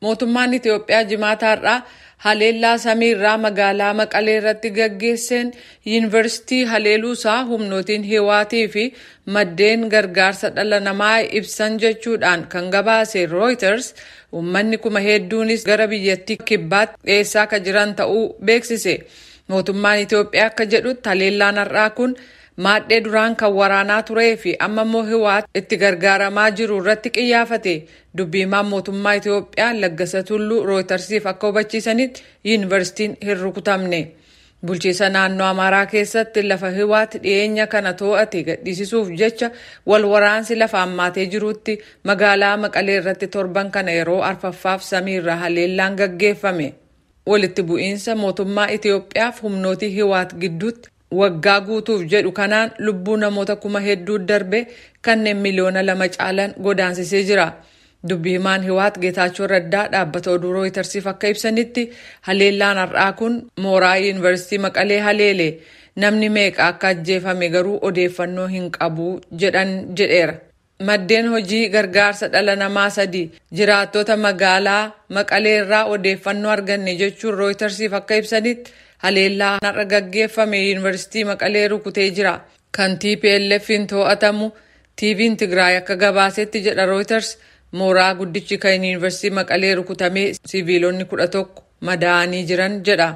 Mootummaan 0.00 0.54
Itoophiyaa 0.54 1.04
jimaata 1.10 1.46
har'aa 1.52 1.78
haleellaa 2.24 2.76
samiirraa 2.78 3.36
magaalaa 3.44 3.94
Maqalee 4.00 4.36
irratti 4.40 4.70
gaggeesseen 4.76 5.50
yuunivarsiitii 5.86 6.64
haleeluusaa 6.72 7.38
humnootiin 7.48 8.02
hiwaatii 8.10 8.68
fi 8.74 8.84
maddeen 9.36 9.88
gargaarsa 9.94 10.50
dhala 10.56 10.80
namaa 10.80 11.18
ibsan 11.40 11.78
jechuudhaan 11.84 12.46
kan 12.54 12.70
gabaase 12.76 13.26
Reuters 13.26 13.94
uummanni 14.32 14.78
kuma 14.78 15.00
hedduunis 15.08 15.64
gara 15.66 15.88
biyyattii 15.88 16.38
kibbaatti 16.44 16.96
dhiyeessaa 17.06 17.42
akka 17.42 17.58
jiran 17.58 17.94
ta'uu 17.94 18.24
beeksise. 18.44 18.98
Mootummaan 19.48 19.98
Itoophiyaa 20.06 20.46
akka 20.46 20.64
jedhutti 20.66 21.08
haleellaan 21.08 21.58
har'aa 21.64 21.90
kun 21.90 22.16
maadhee 22.64 23.00
duraan 23.04 23.36
kan 23.40 23.52
waraanaa 23.58 24.02
turee 24.02 24.36
fi 24.42 24.56
amma 24.66 24.82
immoo 24.86 25.02
hiwaat 25.10 25.44
itti 25.60 25.76
gargaaramaa 25.82 26.50
jiru 26.60 26.78
irratti 26.82 27.10
qiyyaafate 27.16 27.74
dubbiimaan 28.18 28.66
mootummaa 28.72 29.12
Itoophiyaa 29.20 29.72
laggasa 29.80 30.22
tulluu 30.30 30.62
rooytarsiif 30.70 31.26
akka 31.32 31.46
hubachiisanitti 31.46 32.22
yuunivarsiitiin 32.44 33.16
hin 33.26 33.40
rukutamne. 33.40 34.00
Bulchiisa 34.66 35.08
naannoo 35.14 35.46
Amaaraa 35.46 35.86
keessatti 35.86 36.42
lafa 36.48 36.70
hiwaat 36.70 37.12
dhiyeenya 37.22 37.66
kana 37.66 37.92
to'ate 38.00 38.42
gadhiisisuuf 38.48 39.08
jecha 39.20 39.50
wal 39.86 40.04
waraansi 40.12 40.56
lafa 40.56 40.78
hammaatee 40.78 41.26
jirutti 41.34 41.78
magaalaa 42.04 42.56
Maqalee 42.56 42.96
irratti 43.02 43.26
torban 43.36 43.70
kana 43.70 43.92
yeroo 44.00 44.20
arfaffaaf 44.32 44.82
samiirraa 44.82 45.36
haleellaan 45.44 45.96
gaggeeffame. 45.96 46.74
Walitti 47.26 47.62
bu'iinsa 47.62 48.14
mootummaa 48.24 48.66
Itoophiyaaf 48.78 49.42
humnootii 49.42 49.94
hiwaat 49.94 50.34
gidduutti 50.40 50.90
waggaa 51.10 51.60
guutuuf 51.60 52.02
jedhu 52.10 52.32
kanaan 52.32 52.70
lubbuu 52.78 53.16
namoota 53.16 53.56
kuma 53.56 53.80
hedduu 53.80 54.18
darbe 54.18 54.66
kanneen 55.02 55.36
miliyoona 55.36 55.82
lama 55.82 56.08
caalan 56.08 56.54
godaansisee 56.62 57.22
jira. 57.24 57.52
Dubbi 58.08 58.30
himaan 58.36 58.62
hiwaat 58.62 58.98
Geetaachoo 59.02 59.46
Raddaa 59.46 59.88
dhaabbata 59.92 60.30
oduu 60.30 60.52
rooytarsiif 60.52 61.06
akka 61.06 61.28
ibsanitti 61.28 61.90
haleellaan 62.28 62.76
har'aa 62.82 63.12
kun 63.12 63.40
mooraa 63.60 63.96
yuunivarsiitii 63.96 64.58
Maqalee 64.66 65.00
haleele 65.06 65.48
namni 65.96 66.28
meeqa 66.28 66.66
akka 66.66 66.88
ajjeefame 66.94 67.48
garuu 67.54 67.78
odeeffannoo 67.82 68.46
hin 68.46 68.70
qabu 68.70 69.08
jedhan 69.40 69.72
jedheera. 69.96 70.34
Maddeen 70.86 71.26
hojii 71.28 71.68
gargaarsa 71.70 72.28
dhala 72.32 72.54
namaa 72.56 72.90
sadi 72.90 73.22
jiraattota 73.56 74.16
magaalaa 74.16 74.92
Maqalee 75.16 75.56
irraa 75.62 75.84
odeeffannoo 75.94 76.50
arganne 76.52 76.94
jechuun 77.00 77.34
rooytarsiif 77.38 77.92
akka 77.98 78.14
ibsanitti 78.20 78.72
haleellaa 79.04 79.58
har'a 79.64 79.84
gaggeeffame 79.92 80.60
yuunivarsiitii 80.62 81.24
Maqalee 81.24 81.68
rukutee 81.68 82.10
jira. 82.10 82.34
Kan 82.76 82.98
TPLF'n 82.98 83.86
to'atamu 83.90 84.50
TV'n 85.00 85.36
Tigraay 85.36 85.76
akka 85.76 85.96
gabaasetti 85.96 86.62
jedha 86.66 86.86
Reuters 86.86 87.38
mooraa 87.72 88.14
guddichi 88.14 88.58
kan 88.58 88.74
yuunivarsiitii 88.84 89.34
Maqalee 89.40 89.74
rukutamee 89.74 90.32
siviilonni 90.46 91.04
kudha 91.04 91.26
tokko 91.28 91.64
madaa'anii 91.80 92.44
jiran 92.46 92.82
jedha. 92.84 93.08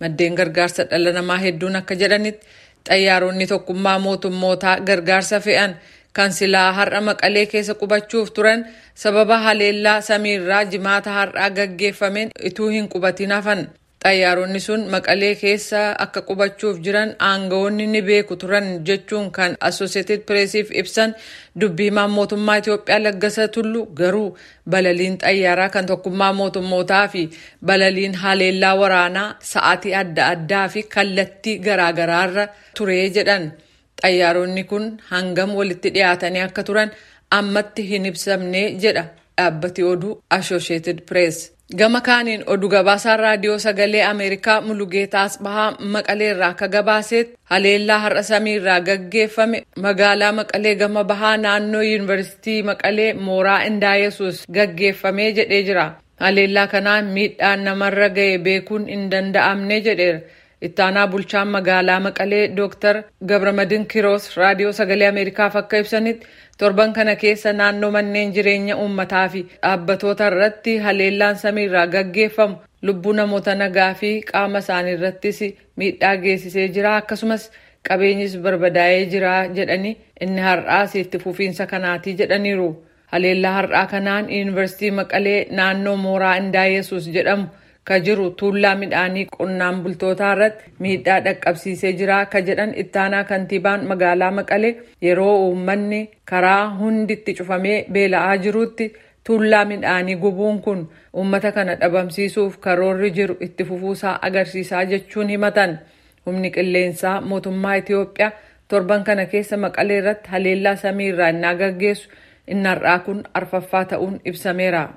Maddeen 0.00 0.34
gargaarsa 0.38 0.84
dhala 0.90 1.12
namaa 1.18 1.38
hedduun 1.46 1.76
akka 1.76 1.94
jedhanitti 1.94 2.46
xayyaaronni 2.88 3.46
tokkummaa 3.46 3.98
mootummootaa 3.98 4.76
gargaarsa 4.80 5.40
fe'an 5.40 5.74
kan 6.16 6.30
silaa 6.38 6.72
har'a 6.78 7.00
Maqalee 7.00 7.46
keessa 7.52 7.74
qubachuuf 7.80 8.32
turan 8.36 8.64
sababa 8.94 9.38
haleellaa 9.44 10.00
samiirraa 10.08 10.64
jimaata 10.72 11.10
har'aa 11.18 11.50
gaggeeffameen 11.58 12.30
ituu 12.48 12.68
hin 12.74 12.88
qubatin 12.88 13.30
hafan. 13.36 13.62
Xayyaaronni 14.04 14.60
sun 14.60 14.80
Maqalee 14.92 15.34
keessa 15.40 15.80
akka 16.04 16.20
qubachuuf 16.28 16.80
jiran 16.84 17.10
aangawoonni 17.28 17.86
ni 17.86 18.00
beeku 18.08 18.36
turan 18.36 18.66
jechuun 18.86 19.30
kan 19.36 19.54
Associated 19.68 20.20
Pressiif 20.28 20.70
ibsan 20.80 21.14
dubbi 21.60 21.84
himaan 21.88 22.10
mootummaa 22.16 22.56
Itoophiyaa 22.62 22.98
laggasa 23.06 23.48
tullu 23.48 23.86
garuu 24.00 24.36
balaliin 24.70 25.16
xayyaaraa 25.22 25.68
kan 25.74 25.86
tokkummaa 25.86 26.32
mootummootaa 26.40 27.06
fi 27.08 27.22
balaliin 27.66 28.14
haleellaa 28.22 28.74
waraanaa 28.82 29.28
sa'aatii 29.52 29.94
adda 30.02 30.26
addaa 30.34 30.68
fi 30.68 30.82
kallattii 30.82 31.58
garaagaraarra 31.58 32.48
ture 32.76 32.98
jedhan. 33.16 33.52
Xayyaaronni 34.02 34.64
kun 34.64 34.84
hangam 35.10 35.54
walitti 35.58 35.90
dhiyaatanii 35.94 36.40
akka 36.48 36.62
turan 36.68 36.90
ammatti 37.38 37.82
hin 37.90 38.06
ibsamne 38.10 38.62
jedha 38.84 39.04
dhaabbati 39.38 39.82
oduu 39.94 40.20
Associated 40.30 41.00
Press. 41.10 41.50
Gama 41.80 42.00
kaaniin 42.06 42.42
oduu 42.46 42.68
gabaasaan 42.68 43.18
raadiyoo 43.20 43.58
sagalee 43.58 44.02
Ameerikaa 44.04 44.60
Mulugeetaa 44.60 45.22
Asbahaa 45.28 45.70
Maqalee 45.94 46.30
irraa 46.32 46.48
akka 46.54 46.68
gabaasetti 46.74 47.36
haleellaa 47.52 47.98
har'a 48.02 48.22
samiirraa 48.30 48.80
gaggeeffame 48.88 49.62
magaalaa 49.86 50.32
Maqalee 50.40 50.74
gama 50.82 51.04
bahaa 51.04 51.36
naannoo 51.36 51.82
yuunivarsiitii 51.82 52.62
Maqalee 52.70 53.08
mooraa 53.14 53.62
Indaayesuus 53.70 54.44
gaggeeffamee 54.58 55.30
jedhee 55.38 55.62
jira. 55.70 55.86
Haleellaa 56.20 56.66
kanaan 56.66 57.06
miidhaan 57.16 57.64
namarra 57.64 58.08
ga'e 58.18 58.38
beekuun 58.38 58.86
hin 58.88 59.10
danda'amne 59.10 59.80
jedheera. 59.88 60.20
Ittaanaa 60.66 61.06
bulchaan 61.12 61.48
magaalaa 61.48 62.00
Maqalee 62.00 62.48
Dr. 62.56 63.02
Gabramadin 63.28 63.86
Kiroos 63.86 64.36
raadiyoo 64.36 64.72
sagalee 64.72 65.08
Ameerikaaf 65.08 65.56
akka 65.60 65.78
ibsanitti 65.82 66.26
torban 66.58 66.92
kana 66.92 67.16
keessa 67.22 67.52
naannoo 67.52 67.90
manneen 67.96 68.32
jireenya 68.36 68.76
uummataa 68.82 69.28
fi 69.32 69.40
dhaabbatoota 69.62 70.26
irratti 70.32 70.76
haleellaan 70.84 71.36
samiirraa 71.42 71.86
gaggeeffamu 71.94 72.56
lubbuu 72.82 73.12
namoota 73.18 73.54
nagaa 73.54 73.94
fi 74.02 74.10
qaama 74.30 74.58
isaanii 74.64 74.94
irrattis 74.98 75.40
miidhaa 75.76 76.14
geessisee 76.26 76.68
jira 76.76 76.94
akkasumas 77.00 77.48
qabeenyis 77.88 78.36
barbadaa'ee 78.46 79.02
jira 79.16 79.32
jedhanii 79.58 79.96
inni 80.20 80.40
har'aas 80.46 80.94
itti 81.02 81.18
fufiinsa 81.18 81.66
kanaatii 81.66 82.14
jedhaniiru. 82.22 82.68
Haleellaa 83.12 83.52
har'aa 83.58 83.86
kanaan 83.86 84.30
yuunivarsiitii 84.34 84.90
Maqalee 85.00 85.40
naannoo 85.58 85.96
mooraa 86.04 86.36
Indaayesuus 86.42 87.08
jedhamu 87.16 87.46
ka 87.88 87.98
jiru 88.06 88.26
tuullaa 88.40 88.74
midhaanii 88.80 89.24
qonnaan 89.36 89.80
bultootaa 89.84 90.32
irratti 90.34 90.70
miidhaa 90.84 91.20
dhaqqabsiisee 91.24 91.92
jira 92.00 92.18
ka 92.34 92.40
jedhan 92.48 92.74
ittaanaa 92.82 93.24
kantiibaan 93.30 93.86
magaalaa 93.92 94.30
Maqalee 94.38 94.74
yeroo 95.06 95.32
uummanni 95.46 96.00
karaa 96.32 96.62
hunditti 96.78 97.34
cufamee 97.38 97.78
beela'aa 97.96 98.36
jirutti 98.44 98.92
tuullaa 99.26 99.64
midhaanii 99.72 100.16
gubuun 100.26 100.60
kun 100.62 100.86
uummata 101.16 101.52
kana 101.58 101.74
dhabamsiisuuf 101.80 102.58
karoorri 102.68 103.10
jiru 103.18 103.36
itti 103.48 103.64
fufuusaa 103.64 104.18
agarsiisaa 104.28 104.84
jechuun 104.94 105.28
himatan. 105.34 105.78
Humni 106.26 106.50
qilleensaa 106.54 107.20
mootummaa 107.20 107.74
Itoophiyaa 107.82 108.32
torban 108.68 109.04
kana 109.04 109.26
keessa 109.26 109.56
Maqalee 109.56 109.98
irratti 109.98 110.30
haleellaa 110.30 110.76
samiirraa 110.76 111.28
innaa 111.34 111.54
gaggeessu 111.54 112.08
inni 112.46 112.68
har'aa 112.68 112.98
kun 112.98 113.22
arfaffaa 113.34 113.84
ta'uun 113.84 114.20
ibsameera. 114.24 114.88